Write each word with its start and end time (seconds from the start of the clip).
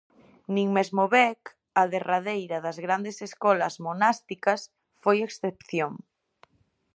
Nin 0.55 0.67
mesmo 0.77 1.03
Bec, 1.13 1.39
a 1.81 1.83
derradeira 1.93 2.57
das 2.65 2.77
grandes 2.85 3.17
escolas 3.27 3.73
monásticas, 3.85 4.61
foi 5.03 5.17
excepción. 5.21 5.93